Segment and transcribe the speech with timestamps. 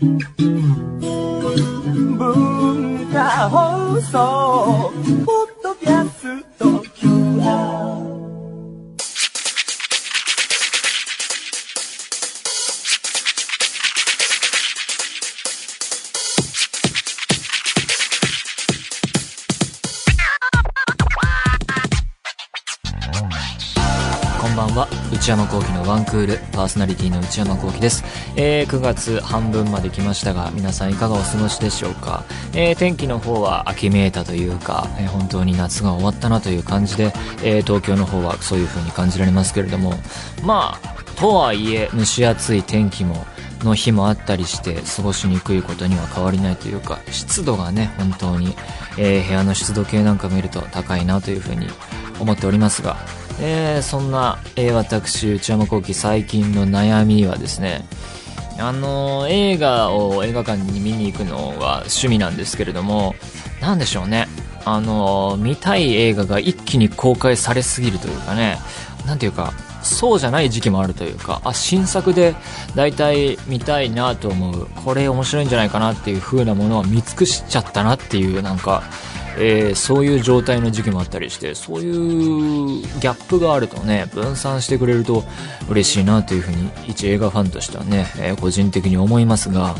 [0.00, 0.16] 文
[3.12, 4.90] 化放送
[5.26, 6.09] ポッドキャス
[25.20, 28.04] 内山聖輝のワンクールパーソナリティの内山聖輝です、
[28.36, 32.24] えー、9月半分まで来ましたが皆さんいかがお過ごしでしょうか、
[32.54, 37.12] えー、天気の方は秋めいたというか、えー本当に夏が終わったなという感じで、
[37.44, 39.92] えー東京の方はそういう風に感じられますけれども。
[40.42, 43.26] まあとはいえ蒸し暑い天気も
[43.62, 48.56] の日もあったりして過ごしにくいことには変わりないというか湿度がね本当に、
[48.96, 51.66] えー部屋の湿度計なんか見ると高いなというふうに
[52.18, 52.96] 思っておりますが、
[53.42, 57.84] えーそんな、えー私内山聖輝最近の悩みはですね
[58.58, 63.14] あのー映画を映画館に見に行くのは趣味なんですけれども
[63.60, 64.28] なんでしょうね。
[64.64, 68.58] あのー見たい映画が一気に公開されすぎるというかね
[69.06, 72.34] なんていうかそうじゃない時期もあるというかあ新作で
[72.74, 74.66] 大体見たいなと思う。
[74.84, 78.82] これ面白いんじゃないかなっていう風なものは見尽くしちゃったなっていうなんか、
[79.38, 85.24] えーそういう状態の時期もあったりしてそういうギャップがあるとね分散してくれると
[85.68, 89.74] 嬉しいなという風に一映画ファンとしてはね、えー個人的に思いますが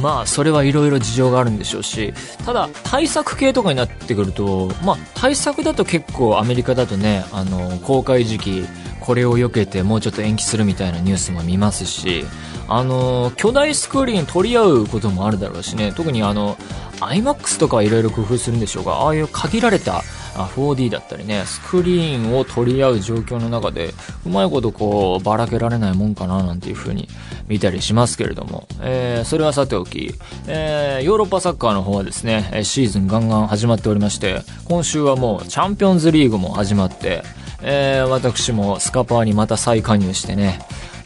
[0.00, 2.14] まあそれはいろいろ事情があるんでしょうし、
[2.46, 8.64] ただ対策系とかになってくると、まあ対策だと結構アメリカだとね、あの、公開時期、
[9.00, 12.24] これを避けてもうちょっと延期するみたいなニュースも見ますし、
[12.68, 16.56] あの、巨大スクリーン取り合うこともあるだろうしね、特にあの、
[17.00, 20.02] IMAX とかはいろいろ工夫するんでしょうが、ああいう限られた
[20.34, 23.92] 4D だったりね、スクリーンを取り合う状況の中で、
[24.26, 27.08] うまいことこう、ばらけられないもんかななんていう風に
[27.48, 30.14] 見たりしますけれども、えー、それはさておき、
[30.46, 37.22] えー、ヨーロッパサッカーの方はですね、シーズンガンガン始まっておりまして、今週はもうチャンピオンズリーグも始まって、
[37.62, 40.60] えー、私もスカパーにまた再加入してね、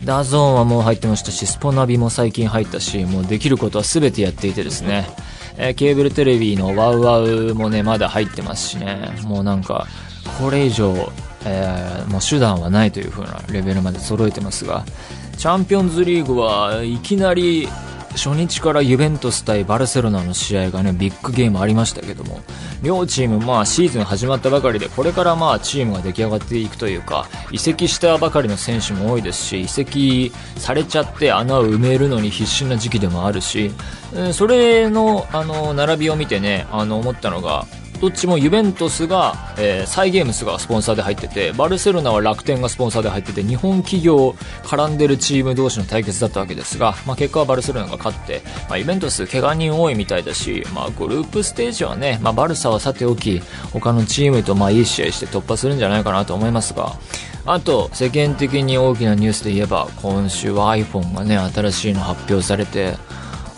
[0.04, 5.08] DAZN はもう入ってましたし、スポナビも最近入ったし、もうできることは全てやっていてですね、
[5.56, 9.86] えーケーブルテレビのワウワウもね、まだ入ってますしね、もうなんか、
[10.38, 11.12] これ以上、
[11.44, 14.84] えーもう手段はないという風なレベルまで揃えてますが、
[15.36, 17.68] チャンピオンズリーグはいきなり
[18.16, 22.40] 初日からユベントス対バルセロナの試合がね、ビッグゲームありましたけども、
[22.82, 33.72] 両チームまあシーズン始まったばかりで、これからまあチームが出来上がっていくというか、移籍したばかりの選手も多いですし、移籍されちゃって穴を埋めるのに必死な時期でもあるし、
[34.32, 37.66] それの、あの、並びを見てね、あの、思ったのが、
[38.00, 44.30] どっちもユベントスが、えーサイ・ゲームスがスポンサーで入ってて、バルセロナは楽天がスポンサーで入ってて、日本企業
[44.62, 53.40] 絡んでるチーム同士の対決だったわけですが、まあ、結果はバルセロナが勝って、まあ、ユベントス怪我人多いみたいだし、まあ、グループステージはね、まあ、バルサはさておき、
[53.72, 56.92] 他のチームとまあいい試合して突破するんじゃないかなと思いますが、
[57.46, 62.96] あと、世間的に大きなニュースで言えば、今週は iPhone がね、新しいの発表されて、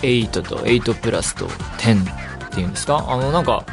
[0.03, 2.03] 8と8プラスと10
[2.47, 3.05] っていうんですか？
[3.09, 3.65] あの、なんか、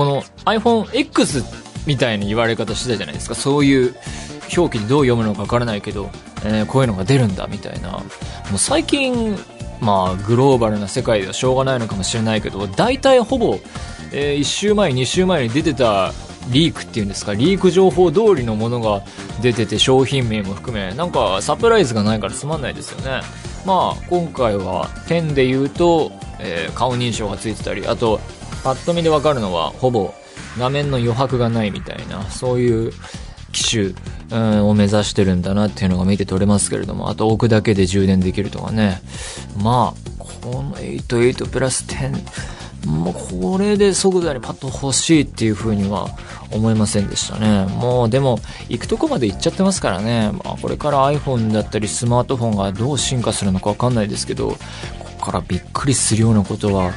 [0.00, 1.44] この iPhoneX
[1.86, 3.34] みたいな言われ方してたじゃないですか。
[3.34, 3.94] そういう
[4.56, 6.08] 表記でどう読むのかわからないけど、
[6.42, 7.90] えーこういうのが出るんだみたいな。
[7.90, 8.00] も
[8.54, 9.36] う最近、
[9.78, 13.58] まあ、グローバルな世界ではしょうがないのかもしれないけど、大体ほぼ、
[14.10, 16.14] え1週前、2週前に出てた
[16.48, 19.02] リークっていうんですか、リーク情報通りのものが
[19.42, 23.20] 出てて、商品名も含め、なんかサプライズがないからつまんないですよね。
[23.66, 28.18] まあ、今回は10で言うと、えー顔認証がついてたり、あと、
[28.62, 30.14] パッと見でわかるのは、ほぼ
[30.58, 32.92] 画面の余白がないみたいな、そういう
[33.52, 33.94] 機種、
[34.62, 39.02] を目指してるんだなっていうのが見て取れますけれども、あと置くだけで充電できるとかね。
[39.60, 46.08] まあ、この88プラス10、もうこれで即座にパッと欲しいっていう風には
[46.50, 47.66] 思いませんでしたね。
[47.66, 48.38] もうでも、
[48.68, 50.30] 行くとこまで行っちゃってますからね。
[50.32, 54.56] まあこれから iPhone だったりスマートフォンがどう進化するのかわかんないですけど、こ
[55.18, 56.92] こからびっくりするようなことは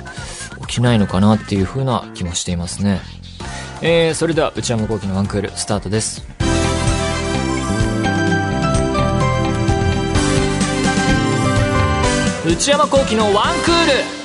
[0.73, 2.99] しないのかなっていう風な気もしていますね。
[3.83, 6.25] えー、それでは内山昂輝の1クールスタートです。
[12.45, 13.33] 内山昂輝の1
[13.63, 14.22] クール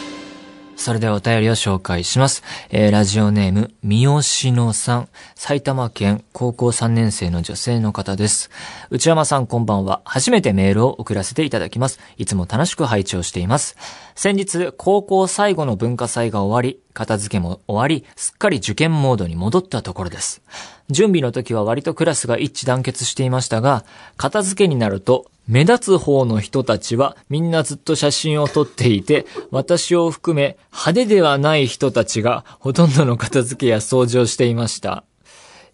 [0.88, 2.42] それではお便りを紹介します。
[2.70, 8.48] えー、ラジオネーム、三好野さん、埼玉県高校3年生の女性の方です。
[8.88, 10.00] 内山さんこんばんは。
[10.06, 12.00] 初めてメールを送らせていただきます。
[12.16, 13.76] いつも楽しく拝聴しています。
[14.14, 20.40] 先日、高校最後の文化祭が終わり、片付けも終わり、すっかり受験モードに戻ったところです。
[20.88, 23.84] 準備の時は割とクラスが一致団結していましたが、
[24.16, 35.04] 片付けになると、目立つ方の人たちはみんなずっと写真を撮っていて、私を含め派手ではない人たちがほとんどの片付けや掃除をしていました。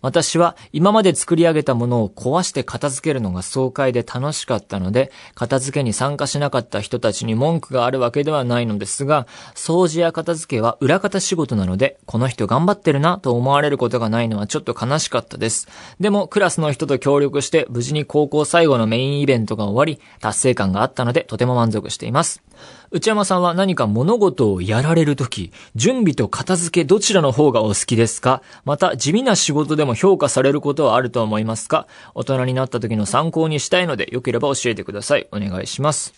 [0.05, 15.69] 私は今まで作り上げたものを壊して片付けるのが爽快で楽しかったので、片付けに参加しなかった人たちに文句があるわけではないのですが、掃除や片付けは裏方仕事なので、この人頑張ってるなと思われることがないのはちょっと悲しかったです。
[15.99, 22.43] でも、クラスの人と協力して、無事に高校最後のメインイベントが終わり、達成感があったので、とても満足しています。
[22.91, 28.43] 内山さんは何か物事をやられるとき、準備と片付けどちらの方がお好きですか？
[28.65, 31.87] また、地味な仕事でも評価されることはあると思いますか？
[32.15, 35.27] 大人になった時の参考にしたいので、よければ教えてください。
[35.33, 36.15] お願いします。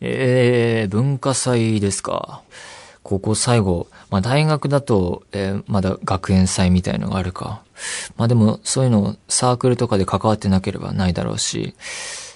[0.00, 2.42] えー、文化祭ですか？
[3.02, 7.62] 高校最後、まあ大学だと、えーまだ学園祭みたいのがあるか。
[8.16, 11.74] まあでも、そういうのサークルとかで関わってなければないだろうし、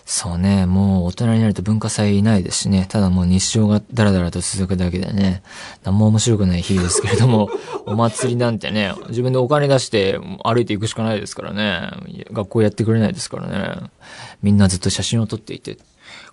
[0.09, 5.43] そうね、もう大人になると文化祭いないですしね、ただもう日常がダラダラと続くだけでね、
[5.83, 7.51] 何も面白くない日々ですけれども、
[7.87, 11.91] お祭りなんてね、自分でお金出して歩いていくしかないですからね、
[12.31, 13.91] 学校やってくれないですからね、
[14.43, 15.77] みんなずっと写真を撮っていて、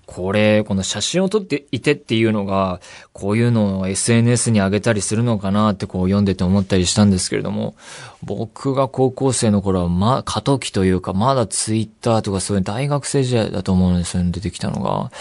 [0.06, 2.82] これ、この写真を撮っていてっていうのが、
[3.14, 7.76] こういうのを SNS に上げたりするのかなってこう読んでて思ったりしたんですけれども、
[8.22, 15.12] 僕が高校生の頃はま、過渡期というか、まだツイッターとかそういう大学生時代だと思うので、そういうの出てきたのが。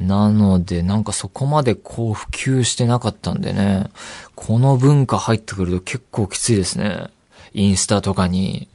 [0.00, 3.86] なので、なんかそこまでこう普及してなかったんでね、
[4.34, 7.06] この文化入ってくると結構きついですね。
[7.52, 8.68] インスタとかに。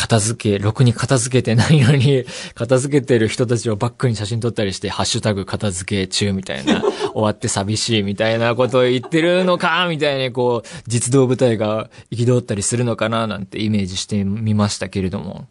[0.00, 2.24] 片付け、ろくに片付けてないのに、
[2.56, 6.82] 片付けてる人たちをバックに写真撮ったりして、ハッシュタグ片付け中みたいな、
[7.12, 15.46] 終わって寂しいみたいなことを言ってるのか、みたいにこう、実動部隊が憤ったりするのかな、なんてイメージしてみましたけれども。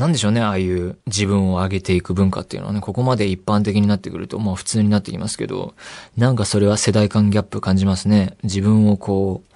[0.00, 5.74] なんでしょうね、ああいう自分を上げていく文化っていうのはね、ここまで一般的になってくると、もう普通になってきますけど、
[6.16, 8.34] なんかそれは世代間ギャップ感じますね。
[8.42, 9.52] 自分をこう、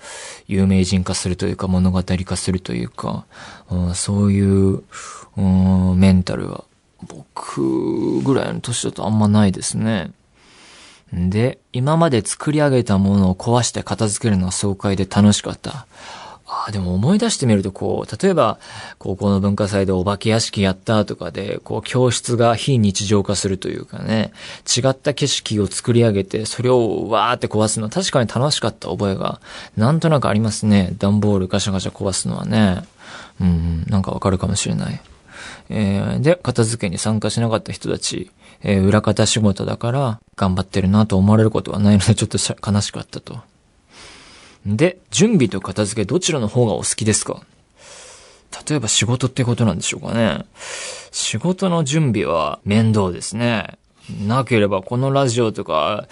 [0.47, 3.25] 有名人化するというか、物語化するというか、
[3.71, 4.83] うんそういう、
[5.39, 6.65] うんメンタルは、
[7.09, 10.11] 僕ぐらいの年だとあんまないですね。
[11.11, 15.87] で、今まで作り上げたものを壊して片付けるのは爽快で楽しかった。
[16.55, 18.59] ああ、でも思い出してみると、こう、例えば、
[18.99, 24.33] 高校の文化祭でお化け屋敷やったとかで、こう、教室が非日常化するというかね、
[24.65, 29.41] 違った景色を作り上げて、それをわーって壊すのは確かに楽しかった覚えが、
[29.77, 30.95] なんとなくありますね。
[30.99, 32.85] 段ボールガシャガシャ壊すのはね。
[33.41, 35.01] うん、なんかわかるかもしれない。
[35.71, 38.31] えーで、片付けに参加しなかった人たち、
[38.63, 42.39] えー裏方仕事だから、頑張ってるなと思われることはないので、ちょっと
[42.71, 43.41] 悲しかったと。
[44.67, 47.43] で、準備と片付けどちらの方がお好きですか？
[48.69, 50.45] 例えば仕事ってことなんでしょうかね。
[51.11, 53.79] 仕事の準備は面倒ですね。
[54.27, 56.07] なければこのラジオとか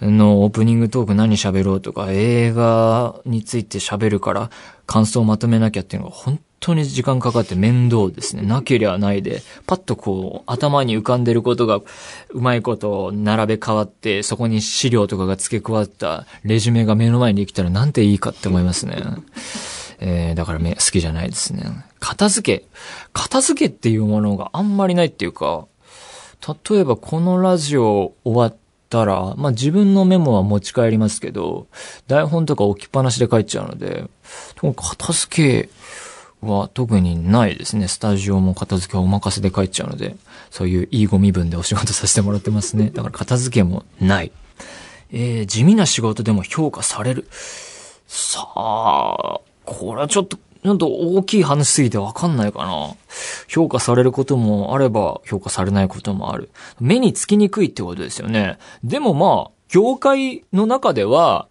[0.00, 4.50] のオープニングトーク何喋ろうとか映画について喋るから
[4.86, 8.42] 感想をまとめなきゃっていうのが本当に時間かかって面倒ですね。
[8.42, 11.84] なけりゃないで、パッとこう頭に浮かんでることがう
[12.40, 18.96] まいこと並べ替わってそこに資料とかが付け加わったレジュメが目の前にできたらなんていいかって思いますね。
[20.00, 21.64] えー、だからめ好きじゃないですね。
[22.00, 22.64] 片付け。
[23.12, 25.66] 片付けっていうものがあんまりないっていうか、
[26.70, 28.56] 例えばこのラジオ終わっ
[28.88, 31.66] たら、まあ自分のメモは持ち帰りますけど、
[32.06, 34.04] 台本とか置きっぱなしで帰っちゃうので、
[34.56, 35.83] とにかく片付け
[36.44, 37.88] は特にないですね。
[37.88, 40.16] スタジオも片付けはお任せで帰っちゃうので、
[40.50, 42.90] そういういいゴミ分でお仕事させてもらってますね。
[42.90, 44.32] だから片付けもない。
[45.12, 47.26] えー、地味な仕事でも評価される。
[48.06, 52.94] さあ、これはちょっと、ちょっと大きい話すぎてわかんないかな。
[53.48, 56.50] 評価されることもあれば、評価されないこともある。
[56.80, 58.58] 目につきにくいってことですよね。
[58.82, 61.48] でもまあ、業界の中では、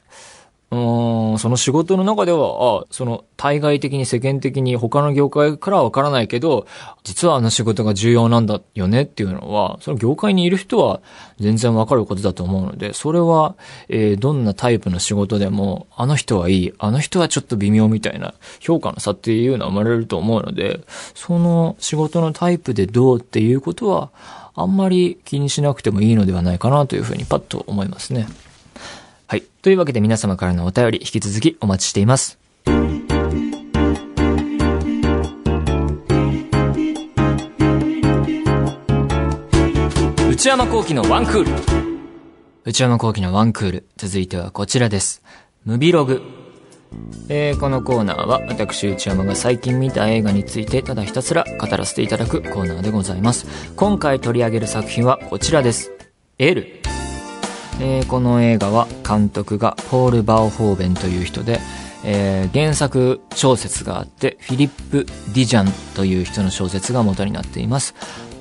[0.74, 6.66] その仕事の中では、あ、その、対外的に世間的に他の業界からはわからないけど、
[7.04, 11.02] 実はあの仕事が重要なんだよねっていうのは、その業界にいる人は
[11.40, 13.56] 全然わかることだと思うので、それは、
[13.90, 20.80] えーどんなタイプの仕事でも、あの人はいい、あの人はちょっと微妙みたいな評価の差っていうのは生まれると思うので、
[21.14, 24.12] その仕事のタイプでどうっていうことは、
[24.56, 28.28] あんまり気にしなくてもいいのではないかなというふうにパッと思いますね。
[29.64, 29.70] はい。
[29.70, 32.38] というわけで皆様からのお便り引き続きお待ちしています。
[40.30, 41.52] 内山幸喜のワンクール。
[42.66, 43.86] 内山幸喜のワンクール。
[43.96, 45.24] 続いてはこちらです。
[45.64, 46.22] ムビログ。
[47.30, 53.74] えー、このコーナーは私内山が最近見た映画についてただひたすら語らせていただくコーナーでございます。
[53.76, 55.92] 今回取り上げる作品はこちらです。
[56.38, 56.83] L。
[57.80, 61.60] えー、この映画は監督がポール・バオホーベンという人で、
[62.06, 67.96] えー、原作小説があって、フィリップ・ディジャンという人の小説が元になっています。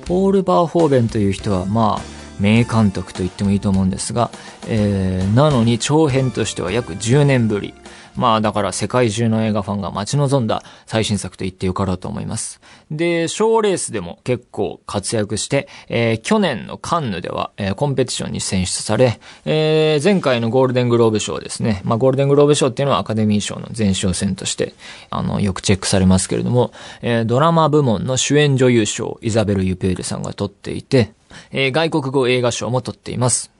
[0.05, 2.01] ポール・バーホーベンという人は、まあ、
[2.39, 4.31] 名監督と言ってもいいと思うんですが、
[4.67, 7.73] えー、なのに長編としては約10年ぶり。
[8.15, 12.61] まあだから世界中の映画ファンが待ち望んだ最新作と言ってよかろうと思います。
[12.91, 21.81] で、賞レースでも結構活躍して、えー、去年のカンヌでは、えー、コンペティションに選出され、えー、前回のゴールデングローブ賞ですね。
[21.83, 24.73] まあゴールデングローブ賞っていうのはアカデミー賞の前哨戦として、
[25.09, 31.13] あの、よくチェックされますけれども、えー、ドラマ部門の主演女優賞、イザベル・ユペールさんが取っていて、
[31.51, 33.51] えー、外国語映画賞も取っています。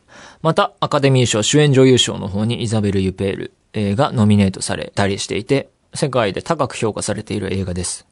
[0.42, 8.08] また、アカデミー賞主演女優賞の方にイザベル・ユペール、がノミネートされたりしていて、世界で高く評価されている映画です。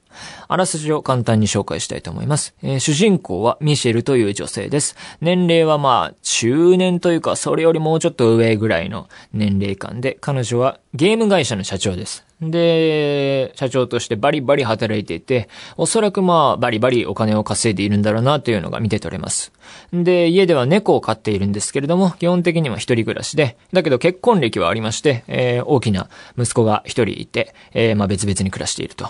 [0.48, 2.54] あらすじを簡単に紹介したいと思います。
[2.62, 4.96] えー、主人公はミシェルという女性です。
[5.22, 12.26] 年齢はまあ、中年というか、それよりもうちょっと上ぐらいの年齢感で、彼女はゲーム会社の社長です。
[12.42, 19.52] で、社長としてバリバリ働いていて、おそらくまあ、バリバリお金を稼いでいるんだろうなというのが見て取れます。
[19.94, 29.08] で、家では猫を飼っているんですけれども、基本的には一人暮らしで、だけど結婚歴はありまして、えー、大きな息子が一人いて、えー、まあ別々に暮らしていると。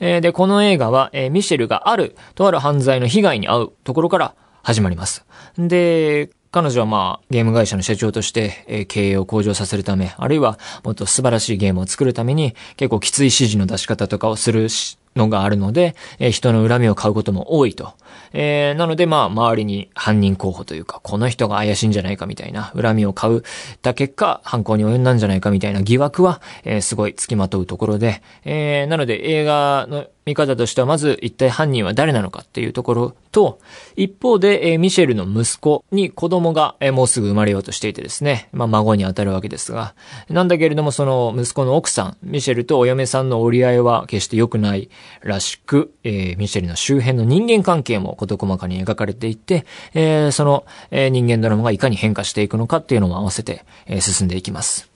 [0.00, 5.24] えー、で、この映画は、え、ミシェルがある、とある犯罪の被害に遭うところから始まります。
[5.56, 14.68] で、彼女はまあ、ゲーム会社の社長として、えー、経営を向上させるため、あるいはもっと素晴らしいゲームを作るために、結構きつい指示の出し方とかをする
[15.16, 17.94] のがあるので、えー、人の恨みを買うことも多いと。
[18.32, 23.42] えー、なのでまあ、周りに犯人候補というか、この人が怪しいんじゃないかみたいな、恨みを買う
[23.82, 33.58] た結果、犯行に及んだんじゃないかみたいな疑惑は、えー、すごい付きまとうところで、えー、なので映画の見方としては、まず一体犯人は誰なのかっていうところと、
[33.96, 39.94] 一方で、えー、ミシェルの息子に子供が、えー、もうすぐ生まれようとしていてですね、まあ孫に当たるわけですが、
[40.28, 44.90] なんだけれどもその息子の奥さん、ミシェルとお嫁さんの折り合いは決して良くない
[45.22, 54.90] らしく、えー、ミシェルの周辺の人間関係もも事細かに描かれていて、えー、その、えー、人間ドラマがいかに変化していくのかっていうのも合わせて、えー、進んでいきます。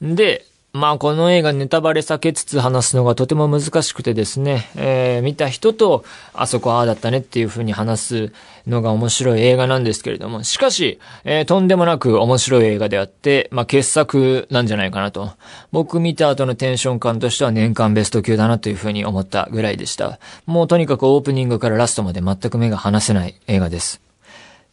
[0.00, 8.32] で、まあこの映画ネタバレ避けつつ話すのがとても難しくてですね、えー、見た人とあそこああだったねっていう風に話す
[8.68, 15.32] のが面白い映画なんですけれども、しかし、えー、とんでもなく面白い映画であって、まあ傑作なんじゃないかなと。
[15.72, 20.20] 僕見た後のテンション感としては年間ベスト級だなという風に思ったぐらいでした。
[20.46, 24.09] もうとにかくオープニングからラストまで全く目が離せない映画です。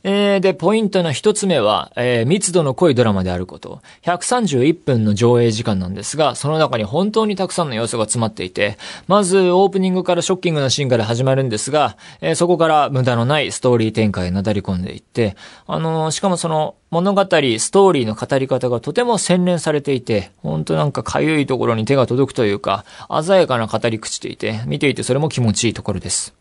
[0.03, 3.81] え、で、ポイントの一つ目は、えー、密度の濃いドラマであること。
[4.03, 8.77] 131分の上映時間なんですが、その中に本当にたくさんの要素が詰まっていて、
[9.07, 15.35] まずオープニングからショッキングなシーンから始まるんですが、えー、そこから無駄のないストーリー展開へなだり込んでいって、
[15.65, 17.27] あのー、しかもその物語、ス
[17.71, 22.85] トーリーの語り方がとても洗練されていて、本当なんかかゆいところに手が届くというか、
[23.21, 26.33] 鮮やかな語り口でいて、見ていてそれも気持ちいいところです。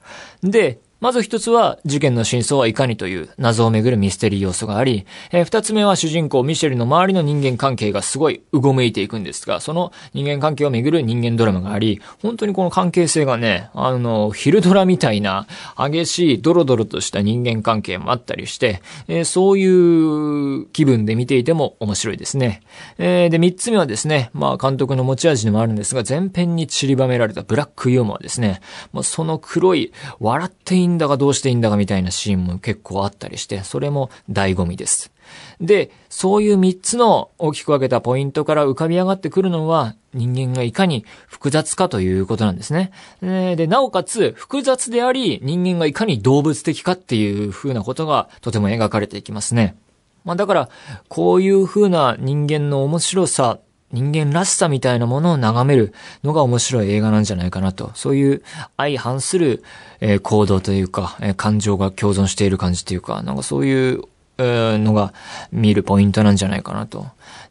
[0.45, 22.62] で、まず一つは、事件の真相はいかにという謎をめぐるミステリー要素があり、えー、二つ目は主人公ミシェルの周りの人間関係がすごいうごめいていくんですが、その人間関係をめぐる人間ドラマがあり、本当にこの関係性がね、あの、ヒルドラみたいな激しいドロドロとした人間関係もあったりして、え、そういう気分で見ていても面白いですね。
[22.97, 28.61] え、で、三つ目はですね、まあ監督の持ち味でもあるんですが、前編に散りばめられたブラックユーモアですね。
[28.93, 35.12] もうその黒い、笑っていいんだかどうしていいんだかみたいなシーンも結構あったりして、それも醍醐味です。
[35.61, 42.90] で、そういう三つの大きく分けたポイントから浮かび上がってくるのは、人間がいかに複雑かということなんですね。
[43.21, 49.76] で、なおかつ複雑であり、人間がいかに動物的かっていう風なことがとても描かれていきますね。
[50.25, 50.69] まあだから、
[51.09, 53.59] こういう風な人間の面白さ
[53.97, 57.93] 人間らしさみたいなものを眺めるのが面白い映画なんじゃないかなと。
[57.95, 58.43] そういう
[58.76, 59.65] 相反する、
[60.00, 64.03] えー、行動というか、えー、感情が共存している感じというか、なんかそういう、
[64.37, 65.15] えー、のが
[65.50, 67.07] 見るポイントなんじゃないかなと。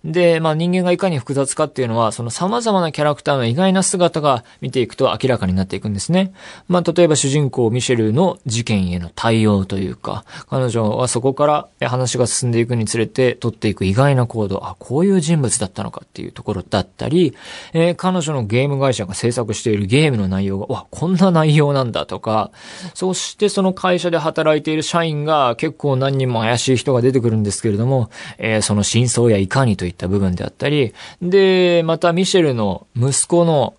[0.06, 6.32] で、まあ人間がいかに複雑かっていうのは、その様々なキャラクターの意外な姿が見ていくと明らかになっていくんですね。
[6.68, 11.46] まあ例えば主人公ミシェルの事件への対応というか、彼女はそこか
[11.80, 17.36] ら話が進んでいくにつれて取っていく意外な行動、あ、こういう人物だったのかっていうところだったり、
[17.74, 22.52] えー、彼女のゲーム会社が制作しているゲームの内容が、わ、こんな内容なんだとか、
[22.94, 33.76] そしてその会社で働いている社員が結構何人も怪しい人が出てくるんですけれども、えー、その真相やいか何といったた部分であったり、で、またミシェルの息子の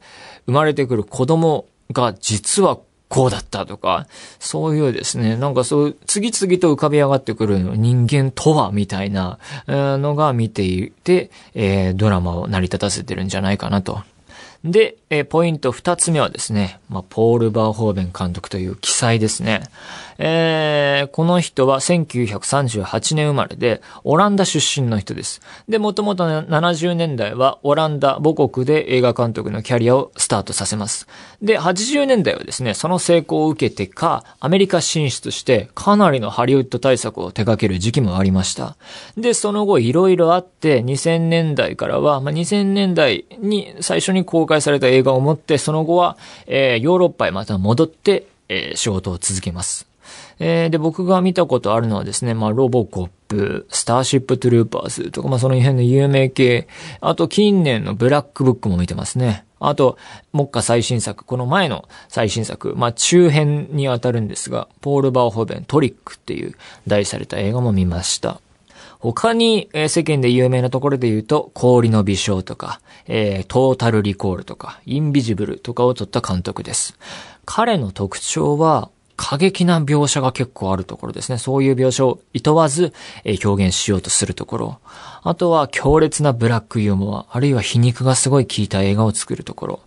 [0.46, 4.06] 生まれてくる子供が実はこうだったとか、
[4.38, 14.00] そういうですね、なんかそう、次々と浮かび上がってくる人間とは、みたいなのが見ていて、えー、ドラマを成り立たせてるんじゃないかなと
[14.64, 19.62] で、えー、ポイント二つ目はですね、まあ、ポール・バーホーベン監督という記載ですね。
[20.18, 25.40] えー、この人は1938年生まれで、オランダ出身の人です。
[25.68, 31.06] で、もともと70年代はオランダ母国で映画監督のキャリアをスタートさせます。
[31.42, 38.76] で、80年代はですね、その成功を受けてか、アメリカ進出して、かなりのハリウッド対策を手掛ける時期もありました。
[39.16, 49.86] で、その後いろいろあって、2000年代からは、まあ、2000年代に最初に公開された映画を持って、その後は、えー、ヨーロッパへまた戻って、えー、仕事を続けます。
[50.38, 56.68] えー、で、僕が見たことあるのはですね、まあ、ロボコップ、スターシップトゥルーパーズとか、まあ、その辺の有名系、
[57.00, 59.44] あと近年のブラックブックも見てますね。
[59.58, 59.96] あと、
[60.32, 66.54] 目下最新作、この前の最新作、まあ、中編にあたるんですが、ポール・バーホーベン、トリックっていう
[66.86, 68.40] 題された映画も見ました。
[68.98, 76.98] 他に、えー、世間で有名なところで言うと、氷の微笑とか、えー、トータルリコールとか、インビジブルとかを撮った監督です。
[77.46, 81.38] 彼の特徴は、過激な描写が結構あるところですね。
[81.38, 82.92] そういう描写を厭わず、
[83.24, 84.78] え表現しようとするところ。
[85.28, 89.80] あとは強烈なブラックユーモア、あるいは皮肉がすごい効いた映画を作るところ。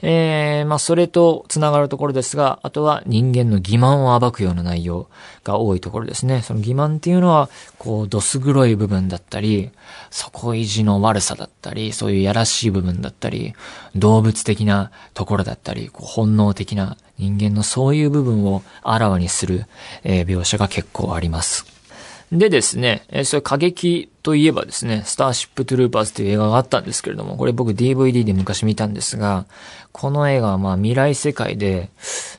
[0.00, 5.08] えー、まあ、それと繋がるところですが、あとは人間の欺瞞を暴くような内容
[5.44, 6.40] が多いところですね。
[6.40, 9.70] その欺瞞っていうのは、こう、どす黒い部分だったり、
[10.10, 13.52] 底意地の悪さだったり、そういうやらしい部分だったり、
[13.94, 19.66] 動物的なところだったり、こう本能的な人間のそういう部分をあらわにする、
[20.04, 21.75] えー、描写が結構あります。
[22.32, 29.46] でですね、えー、それ過激といえばですね、スターシップトゥルーパーズという映画があったんですけれども、これ僕 DVD で昔見たんですが、
[29.92, 31.90] この映画はまあ未来世界で、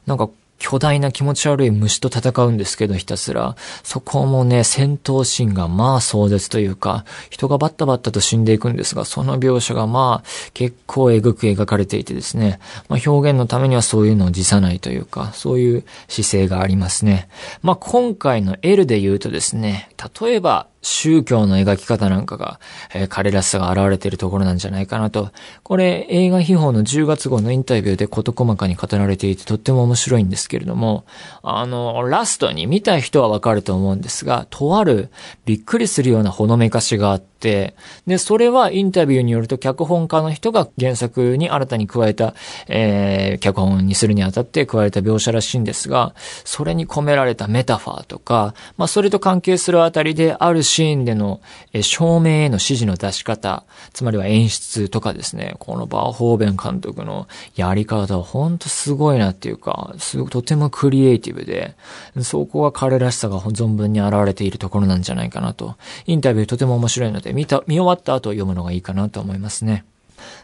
[0.05, 0.29] なんか
[0.59, 3.55] 巨大な気持ち悪い虫と戦うんですけど、ひたすら。
[3.83, 17.29] そこもね、戦闘シーンがまあ壮絶というか、人がバッタバッタと死んでいくんですが、その描写がまあ結構えぐく描かれていてですね、まあ表現のためにはそういうのを辞さないというか、そういう姿勢がありますね。
[17.61, 19.89] まあ今回の L で言うとですね、
[20.21, 22.59] 例えば、宗教の描き方なんかが、
[22.93, 25.31] えー、彼らしさが現れているところなんじゃないかなと。
[25.63, 31.05] これ、映画秘宝の10月号のインタビューで事細かに語られていてとっても面白いんですけれども、
[31.43, 35.09] あの、ラストに見た人はわかると思うんですが、とある
[35.45, 37.75] びっくりするようなほのめかしがあって、、で、
[38.17, 42.33] それはインタビューによると脚本家の人が原作に新たに加えた、
[42.67, 51.41] えー、脚本にするにあたって加えた描写らしいんですが、それに込められたメタファーとか、まあ、それと関係するあたりで、あるシーンでの、
[51.73, 61.75] えー、照明への指示の出し方、つまりは演出とかですね、このバーホーベン監督のやり方はほんとすごいなっていうか、すごくとてもクリエイティブで、
[62.21, 65.75] そこは彼らしさが存分に現れているところなんじゃないかなと。
[66.05, 69.85] インタビューとても面白いので、見た、見終わった後読むのがいいかなと思いますね。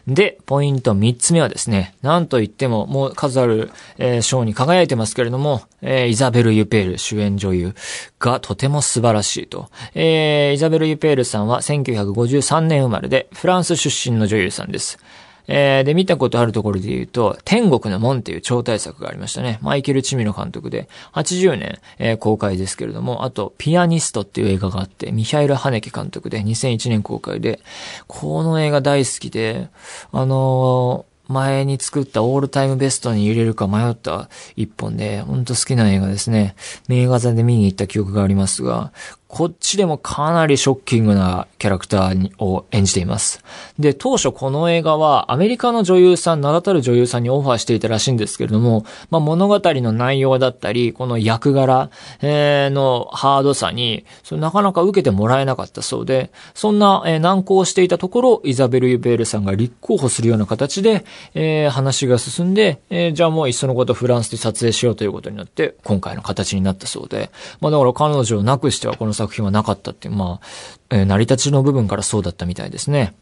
[0.06, 7.74] で、ポイント3つ目はですね、なんと言っても、もう数ある、えー、賞に輝いてますけれども、えー、イザベル・ユペール主演女優
[8.18, 9.70] がとても素晴らしいと。
[9.94, 14.98] えー、イザベル・ユペールさんは1953年生まれで、フランス出身の女優さんです。
[15.46, 19.58] えー、で、見たことあるところで言うと、天国の門っていう超大作がありましたね。
[19.62, 27.60] マイケル・チミの監督で、80年、えー、公開ですけれども、あと、ピアニストっていう映画があって、ミヒャイル・ハネケ監督で2001年公開で、
[28.06, 29.68] この映画大好きで、
[30.12, 36.54] あのー前に作ったオールタイムベストに入れるか迷った一本で、ほんと好きな映画ですね。
[36.86, 38.92] 名画座で見に行った記憶がありますが、
[39.34, 43.42] こっちでもかなりショッキングなキャラクターを演じています。
[43.80, 51.90] で、当初この映画はアメリカの女優さん、名だたる女優さんにオファーしていたらしいんですけれども、まあ、物語の内容だったり、この役柄、
[52.22, 70.46] えー、のハードさに、そなかなか受けてもらえなかったそうで、そんな、えー、難航していたところ、イザベル・ユベールさんが立候補するような形で、えー、話が進んで、えー、じゃあもういっそのことフランスで撮影しようということになって、今回の形になったそうで、まあだから彼女をなくしてはこの作作品はなかったって、まあ、
[70.90, 73.14] えー、成り立ちの部分からそうだったみたいですね。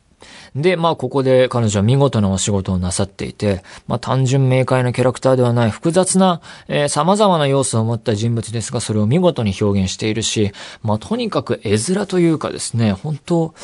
[0.55, 13.55] で、まあ、ここで彼女は見事なお仕事をなさっていて、まあ、単純明快なキャラクターではない複雑な、えー、様々な要素を持った人物ですが、それを見事に表現しているし、まあ、とにかく絵面というかですね、本当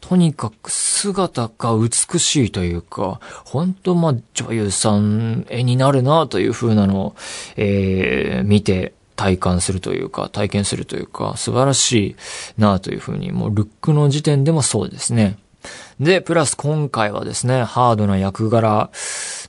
[0.00, 7.16] とにかく姿が美しいというか、本当まあ、女優さん絵になるなという風なのを、
[7.56, 11.92] えー、見て、体感するというか、体験するというか、素晴らし
[12.56, 15.36] いなというふうに、もうルックの時点でもそうですね。
[15.98, 18.90] で、プラス今回はですね、ハードな役柄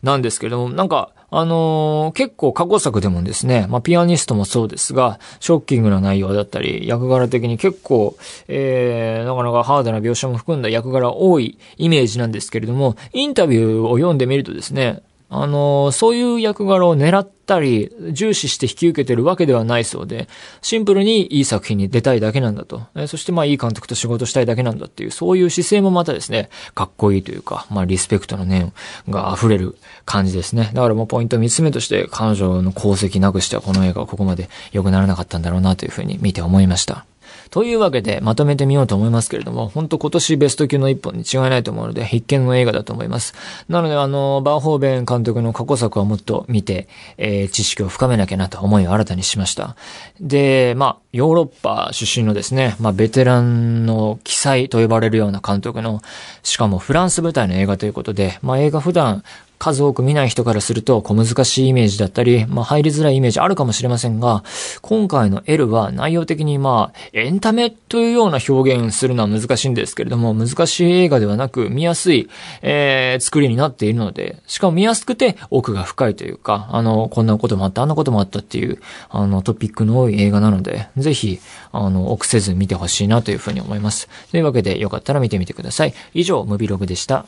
[0.02, 20.28] なんですけれども、なんか、あのー、結構過去作でもですね、まあ、ピアニストもそうですが、ショッキングな内容だったり、役柄的に結構、えー、なかなかハードな描写も含んだ役柄多いイメージなんですけれども、インタビューを読んでみるとですね、あの、そういう役柄を狙ったり、重視して引き受けてるわけではないそうで、
[20.64, 22.82] シンプルにいい作品に出たいだけなんだと。
[22.96, 28.74] えそしてまあいい監督と仕事したいだけなんだっていう、そういう姿勢もまたですね、かっこいいというか、まあリスペクトの念
[29.08, 30.72] が溢れる感じですね。
[30.74, 37.06] だからもうポイント3つ目として、彼女の功績なくしてはこの映画はここまで良くならなかったんだろうなというふうに見て思いました。
[37.50, 43.34] というわけで、まとめてみようと思いますけれども、本当今年ベスト級の一本に違いないと思うので、必見の映画だと思います。
[43.68, 49.76] なので、あの、バーホーベン監督の過去作はもっと見て、えー、知識を深めなきゃなと思いを新たにしました。
[50.22, 56.02] で、まあ、ヨーロッパ出身のですね、まあ、ベテランの記載と呼ばれるような監督の、
[56.44, 59.24] しかもフランス舞台の映画ということで、まあ、映画普段
[59.60, 64.44] 数多く見ない人からすると小難しいイメージだったり、まあ入りづらいイメージあるかもしれませんが、
[64.82, 72.30] 今回の L は内容的にまあエンタメというような表現するのは難しいんですけれども、難しい映画ではなく見やすい、
[72.62, 81.40] えー、作りになっているので、しかも見やすくて奥が深いというか、あの、こんなこともあった、あんなこともあったっていう、あの、トピックの多い映画なので、ぜひ、
[81.74, 84.08] あの、臆せず見てほしいなというふうに思います。
[84.32, 85.94] というわけで、よかったら見てみてください。
[86.14, 87.26] 以上、ムビログでした。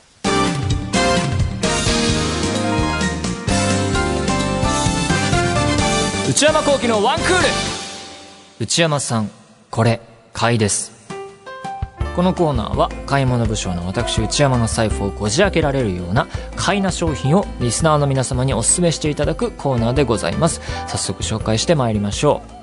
[6.32, 7.34] 内山幸輝のワンクール。
[8.62, 9.30] 内山さん
[9.70, 10.00] これ
[10.32, 10.94] 買いです。
[12.16, 20.62] このコーナーは買い物部署の私内山の財布をこじ開けられるような買いな商品をリスナーの皆様にお勧めしていただくコーナーでございます。
[20.88, 22.61] 早速紹介してまいりましょう。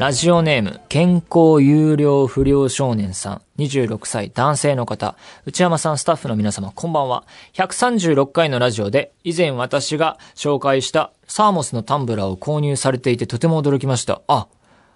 [0.00, 7.24] ラジオネーム、健康有料不良少年さん、26歳男性の方、内山さんスタッフの皆様、こんばんは。
[7.52, 14.22] 136回のラジオで、以前私が紹介したサーモスのタンブラーを購入されていてとても驚きました。
[14.26, 14.46] あ、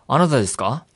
[0.09, 0.87] あなたですか？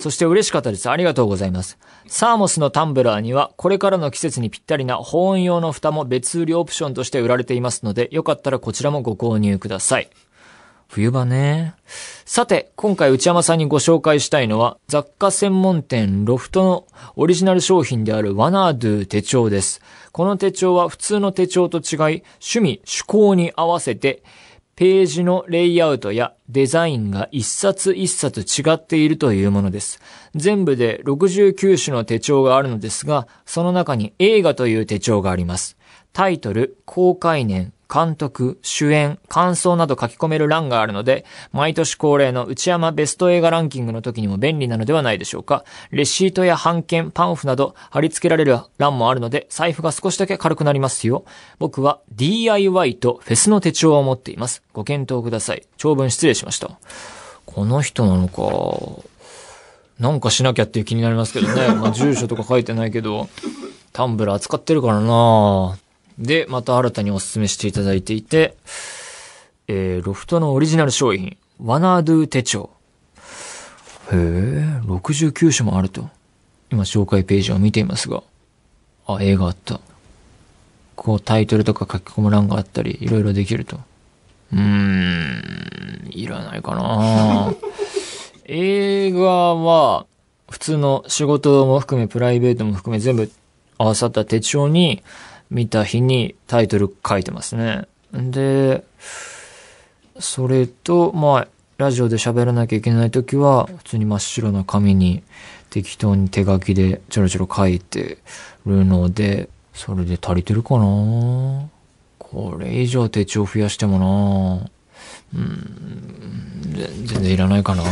[0.00, 0.90] そして嬉しかったです。
[0.90, 1.78] ありがとうございます。
[2.08, 10.10] サーモスのタンブラーには、これからの季節にぴったりな保温用の蓋も別売りオプションとして売られていますので、よかったらこちらもご購入ください。
[10.92, 11.74] 冬場ね。
[12.26, 19.80] さて、今回内山さんにご紹介したいのは、雑貨専門店ロフトのオリジナル商品であるワナードゥ手帳です。
[20.12, 21.96] この手帳は普通の手帳と違い、
[22.42, 24.22] 趣味、趣向に合わせて、
[24.76, 29.98] ページのレイアウトやデザインが一冊一冊違っているというものです。
[30.34, 35.78] 全部で69種の手帳があるのですが、その中に映画という手帳があります。
[36.12, 45.64] タイトル、公開年、監督、主演、感想など書き込める欄があるので、毎年恒例の内山ベスト映画ランキングの時にも便利なのではないでしょうか。
[45.90, 51.24] レシートや版権、パンフなど貼り付けられる欄もあるので、財布が少しだけ軽くなりますよ。
[51.58, 54.62] 僕は DIY とフェスの手帳を持っています。
[54.72, 55.62] ご検討ください。
[55.76, 56.70] 長文失礼しました。
[57.44, 59.02] この人なのか。
[59.98, 61.74] なんかしなきゃっていう気になりますけどね。
[61.74, 63.28] まあ、住所とか書いてないけど、
[63.92, 65.78] タンブラー使ってるからな
[66.18, 68.56] で、また新たにお勧めしていただいていて、
[69.68, 72.70] えー、ロフトのオリジナル商品、ワナードゥ手帳。
[74.12, 74.16] へえ、
[74.84, 76.10] 69種もあると。
[76.70, 78.22] 今紹介ページを見ていますが、
[79.06, 79.80] あ、映画あった。
[80.96, 83.78] こうタイトルとか書き込む欄があったり、いろいろできると。
[84.52, 87.54] うーん、いらないかな
[88.46, 90.06] 映画は、
[90.50, 93.30] 普通の仕事も含めプライベートも含め全部
[93.78, 95.02] 合わさった手帳に、
[95.52, 97.86] 見た日にタイトル書いてますね。
[98.12, 98.82] で、
[100.18, 105.22] それと、まあ、ラジオで喋らなきゃいけないときは、普通に真っ白な紙に
[105.68, 108.18] 適当に手書きでちょろちょろ書いて
[108.64, 111.68] るので、それで足りてるかな？
[112.18, 114.70] これ以上手帳増やしてもな
[115.34, 117.82] うん、全然いらないかな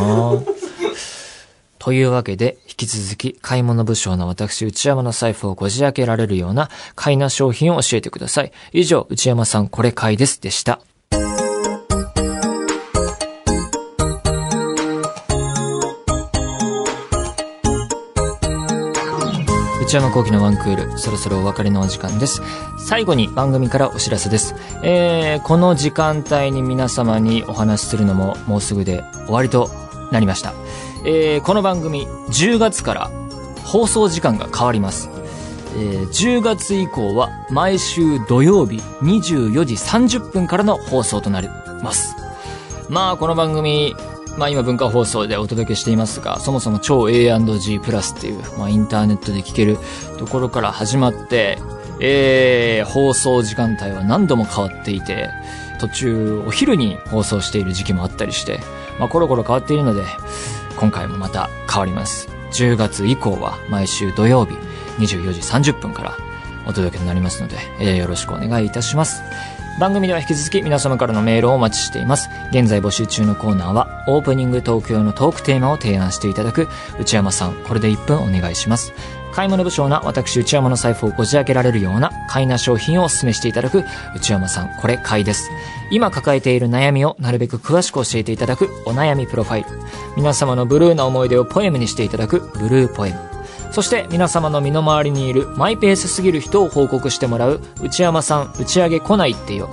[1.80, 8.52] というわけで、引き続き買い物部署の私、内山の財布をこじ開けられるような買いな商品を教えてください。
[8.72, 10.80] 以上、内山さんこれ買いですでした。
[19.82, 22.42] 内山幸喜のワンクール、そろそろお別れのお時間です。
[22.78, 24.54] 最後に番組からお知らせです。
[24.84, 29.70] えー、この時間帯に皆様にお話しするのももうすぐで終わりと
[30.12, 30.52] なりました。
[31.02, 33.10] えー、この番組10月から
[33.64, 35.08] 放送時間が変わります。
[35.76, 41.48] えー、10月以降は毎週土曜日24時30分からの放送となり
[41.82, 42.14] ます。
[42.90, 43.94] まあこの番組
[44.36, 49.78] まあ今文化放送でお届けしていますが、そもそも超 A&G プラスっていう、まあインターネットで聞ける
[50.18, 51.58] ところから始まって、
[52.00, 55.30] えー、放送時間帯は何度も変わっていて、
[55.80, 58.60] 途中お昼に放送している時期もあったりして、
[58.98, 60.04] まあコロコロ変わっているので、
[60.80, 62.28] 今回もまた変わります。
[62.52, 64.54] 10月以降は毎週土曜日
[64.98, 65.40] 24時
[65.72, 66.16] 30分から
[66.66, 69.22] お届けとなりますので、えー、よろしくお願いいたします。
[69.78, 72.30] 番組では引き続き皆様からのメールをお待ちしています。
[72.50, 76.66] 現在募集中のコーナーは、オープニング東京のトークテーマを提案していただく、
[76.98, 78.92] 内山さん、これで1分お願いします。
[79.32, 83.84] 買い物不詳な私内山の財布をこじ開けられるような買いな商品をお勧めしていただく
[84.16, 85.50] 内山さん、これ買いです。
[85.90, 89.68] 今抱えている悩みをなるべく詳しく教えていただくお悩みプロファイル。
[90.16, 93.18] 皆様のブルーな思い出をポエムにしていただくブルーポエム。
[93.72, 99.70] そして皆様の身の回りにいるマイペースすぎる人を報告してもらう内山さん打ち上げ来ないってよ。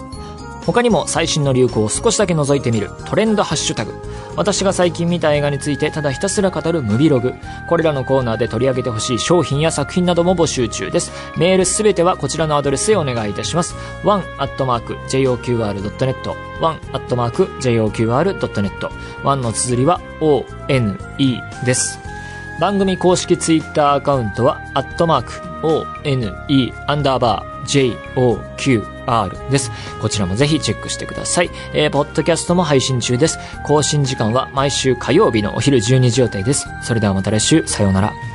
[0.65, 3.93] 他にも最新の流行を少しだけ覗いてみるトレンドハッシュタグ。
[4.37, 7.33] 私が最近見た映画についてただひたすら語るムビログ。
[7.67, 11.11] これらのコーナーで取り上げてほしい商品や作品なども募集中です。
[11.37, 13.73] メールすべてはこちらのアドレスへお願いいたします。
[14.03, 16.15] one.joqr.net
[16.61, 18.89] one.joqr.net
[19.23, 20.99] one の綴りは one
[21.65, 21.99] です。
[22.59, 25.33] 番組公式ツイッターアカウントは、アットマーク、
[26.03, 26.33] one,
[26.87, 29.71] アンダーバー、joqr R です。
[30.01, 31.49] こちらもぜひチェックしてください。
[31.73, 33.39] えー、ポッドキャストも配信中です。
[33.65, 36.67] 更新時間は毎週火曜日のお昼12時予定です。
[36.83, 38.26] それではまた来週、さようなら。